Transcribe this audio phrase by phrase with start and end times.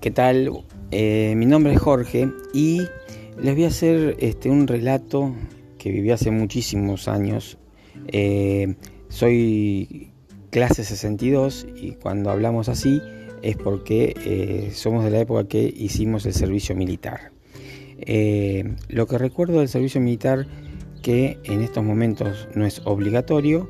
[0.00, 0.50] ¿Qué tal?
[0.92, 2.80] Eh, mi nombre es Jorge y
[3.38, 5.34] les voy a hacer este, un relato
[5.76, 7.58] que viví hace muchísimos años.
[8.08, 8.76] Eh,
[9.10, 10.10] soy
[10.48, 13.02] clase 62 y cuando hablamos así
[13.42, 17.32] es porque eh, somos de la época que hicimos el servicio militar.
[18.88, 20.46] lo que recuerdo del servicio militar
[21.02, 23.68] que en estos momentos no es obligatorio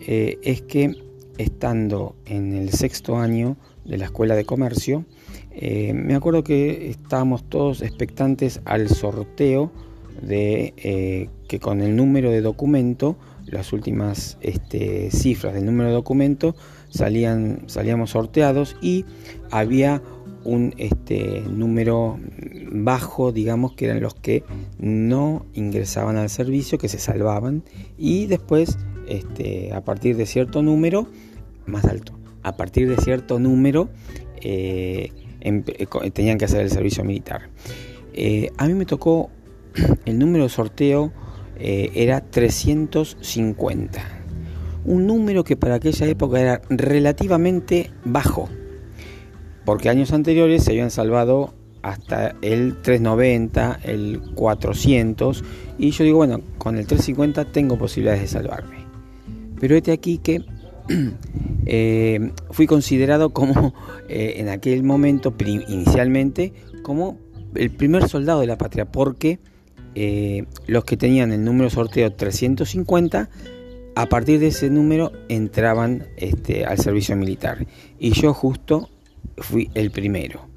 [0.00, 1.05] es que
[1.38, 5.04] estando en el sexto año de la escuela de comercio,
[5.52, 9.72] eh, me acuerdo que estábamos todos expectantes al sorteo
[10.20, 15.94] de eh, que con el número de documento, las últimas este, cifras del número de
[15.94, 16.56] documento,
[16.88, 19.04] salían, salíamos sorteados y
[19.50, 20.02] había
[20.44, 22.18] un este, número
[22.70, 24.44] bajo, digamos, que eran los que
[24.78, 27.64] no ingresaban al servicio, que se salvaban,
[27.98, 28.78] y después,
[29.08, 31.08] este, a partir de cierto número,
[31.66, 33.88] más alto, a partir de cierto número,
[34.40, 37.50] eh, eh, tenían que hacer el servicio militar.
[38.12, 39.30] Eh, a mí me tocó,
[40.04, 41.12] el número de sorteo
[41.58, 44.02] era 350,
[44.84, 48.50] un número que para aquella época era relativamente bajo
[49.66, 55.44] porque años anteriores se habían salvado hasta el 390, el 400,
[55.76, 58.76] y yo digo, bueno, con el 350 tengo posibilidades de salvarme.
[59.60, 60.44] Pero este aquí que
[61.66, 63.74] eh, fui considerado como,
[64.08, 65.34] eh, en aquel momento,
[65.68, 67.18] inicialmente, como
[67.54, 69.38] el primer soldado de la patria, porque
[69.94, 73.30] eh, los que tenían el número sorteo 350,
[73.94, 77.66] a partir de ese número entraban este, al servicio militar.
[77.98, 78.90] Y yo justo
[79.38, 80.48] fui el primero.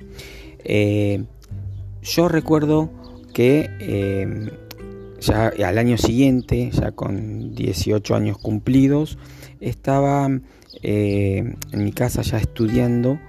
[2.01, 2.89] Yo recuerdo
[3.33, 4.49] que
[5.19, 9.17] ya al año siguiente, ya con 18 años cumplidos,
[9.59, 10.29] estaba
[10.81, 13.19] eh, en mi casa ya estudiando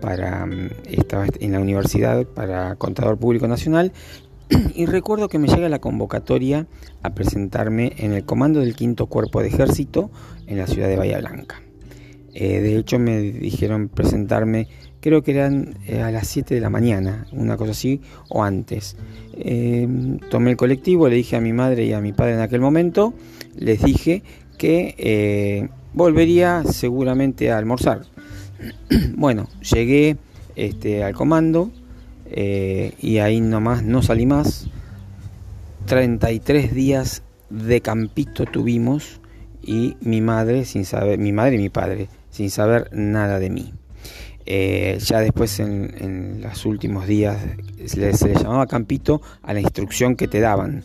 [0.00, 0.48] para
[0.84, 3.92] estaba en la universidad para contador público nacional
[4.74, 6.66] y recuerdo que me llega la convocatoria
[7.02, 10.10] a presentarme en el comando del quinto cuerpo de ejército
[10.46, 11.62] en la ciudad de Bahía Blanca.
[12.32, 14.68] de hecho me dijeron presentarme
[15.00, 18.96] creo que eran eh, a las 7 de la mañana, una cosa así, o antes.
[19.32, 22.60] Em, tomé el colectivo, le dije a mi madre y a mi padre en aquel
[22.60, 23.14] momento,
[23.56, 24.22] les dije
[24.58, 28.02] que eh, volvería seguramente a almorzar.
[29.16, 30.16] bueno, llegué
[30.56, 31.70] este, al comando
[32.26, 34.68] eh, y ahí nomás no salí más.
[35.86, 39.20] 33 días de campito tuvimos
[39.62, 43.72] y mi madre sin saber, mi madre y mi padre sin saber nada de mí.
[44.46, 47.38] Eh, ya después en, los últimos días
[47.84, 50.84] se le, llamaba campito a la instrucción que te daban.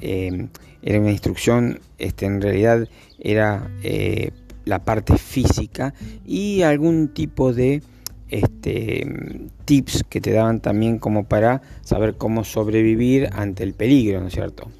[0.00, 0.48] Eh,
[0.82, 2.88] era una instrucción, este, en realidad
[3.18, 4.30] era eh,
[4.64, 5.94] la parte física
[6.24, 7.82] y algún tipo de
[8.28, 14.28] este, tips que te daban también como para saber cómo sobrevivir ante el peligro, ¿no
[14.28, 14.70] es cierto?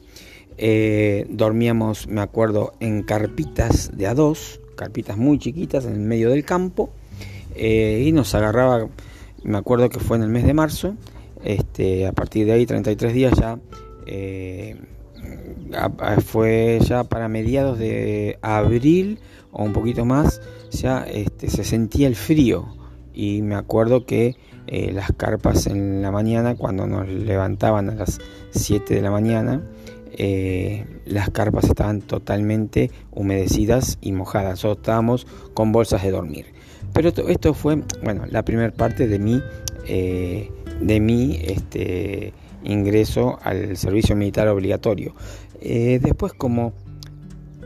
[1.31, 6.45] dormíamos, me acuerdo, en carpitas de a dos, carpitas muy chiquitas en el medio del
[6.45, 6.91] campo
[7.55, 8.89] eh, y nos agarraba,
[9.43, 10.95] me acuerdo que fue en el mes de marzo,
[11.43, 13.59] este, a partir de ahí 33 días ya
[14.07, 14.77] eh,
[16.25, 19.21] fue ya para mediados de abril
[19.53, 20.41] o un poquito más,
[20.71, 22.67] ya este, se sentía el frío
[23.13, 28.21] y me acuerdo que eh, las carpas en la mañana, cuando nos levantaban a las
[28.51, 29.63] 7 de la mañana,
[31.07, 36.47] las carpas estaban totalmente humedecidas y mojadas, o estábamos con bolsas de dormir.
[36.93, 39.43] Pero esto, fue, bueno, la primera parte de mi,
[39.87, 42.33] eh, de mi este,
[42.65, 45.15] ingreso al servicio militar obligatorio.
[45.61, 46.73] Eh, después como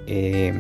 [0.07, 0.53] eh,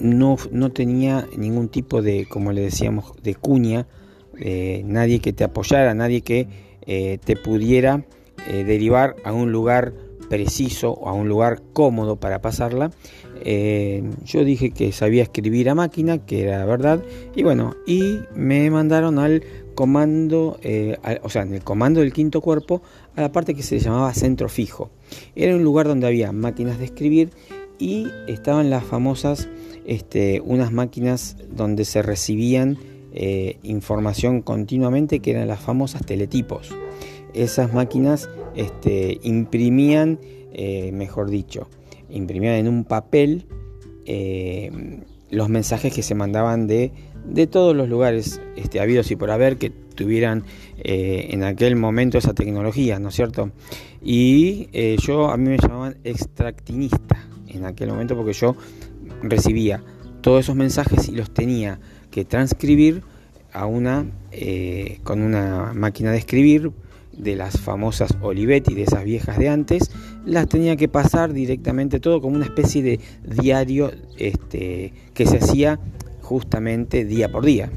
[0.00, 3.86] no, no, tenía ningún tipo de, como le decíamos, de cuña,
[4.84, 6.48] nadie que te apoyara, nadie que
[6.84, 8.04] te pudiera
[8.48, 9.92] derivar a un lugar
[10.28, 12.90] preciso o a un lugar cómodo para pasarla.
[13.44, 17.02] Eh, yo dije que sabía escribir a máquina, que era verdad,
[17.34, 19.42] y bueno, y me mandaron al
[19.74, 22.82] comando, eh, o sea, en el comando del quinto cuerpo,
[23.16, 24.90] a la parte que se llamaba centro fijo.
[25.34, 27.30] Era un lugar donde había máquinas de escribir
[27.78, 29.48] y estaban las famosas,
[29.86, 32.78] este, unas máquinas donde se recibían
[33.12, 36.74] eh, información continuamente, que eran las famosas teletipos.
[37.34, 40.20] Esas máquinas este, imprimían,
[40.92, 41.66] mejor dicho,
[42.12, 43.46] imprimían en un papel
[44.06, 45.00] eh,
[45.30, 46.92] los mensajes que se mandaban de,
[47.26, 50.44] de todos los lugares este, habidos y por haber que tuvieran
[50.78, 53.50] eh, en aquel momento esa tecnología, ¿no es cierto?
[54.02, 54.68] Y
[54.98, 58.56] yo, a mí me llamaban extractinista en aquel momento porque yo
[59.22, 59.82] recibía
[60.22, 61.78] todos esos mensajes y los tenía
[62.10, 63.02] que transcribir
[63.52, 64.06] a una
[65.04, 66.72] con una máquina de escribir
[67.16, 69.90] de las famosas Olivetti, de esas viejas de antes,
[70.24, 75.80] las tenía que pasar directamente todo como una especie de diario este, que se hacía
[76.20, 77.70] justamente día por día.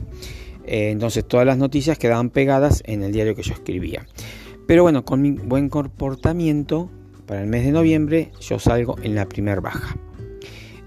[0.66, 4.06] Eh, entonces todas las noticias quedaban pegadas en el diario que yo escribía.
[4.68, 6.90] Pero bueno, con mi buen comportamiento,
[7.28, 9.96] para el mes de noviembre yo salgo en la primer baja.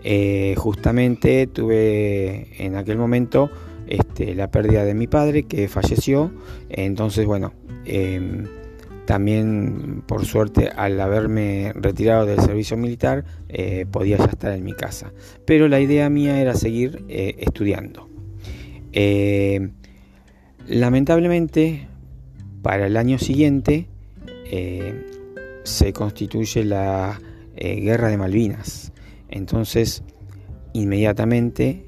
[0.04, 3.50] Eh, justamente tuve en aquel momento
[3.86, 6.30] este, la pérdida de mi padre que falleció.
[6.68, 7.52] Entonces, bueno,
[7.84, 8.46] em,
[9.08, 14.74] también por suerte al haberme retirado del servicio militar eh, podía ya estar en mi
[14.74, 15.14] casa.
[15.46, 18.06] Pero la idea mía era seguir eh, estudiando.
[18.92, 19.70] Eh,
[20.66, 21.88] lamentablemente,
[22.60, 23.86] para el año siguiente
[25.64, 27.18] se constituye la
[27.56, 28.92] guerra de Malvinas.
[29.30, 30.02] Entonces,
[30.74, 31.86] inmediatamente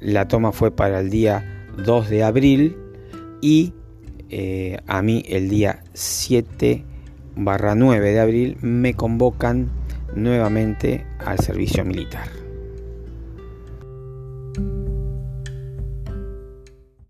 [0.00, 2.76] la toma fue para el día 2 de abril
[3.40, 3.74] y
[4.30, 6.82] eh, a mí el día 7
[7.36, 9.68] barra 9 de abril me convocan
[10.14, 12.28] nuevamente al servicio militar.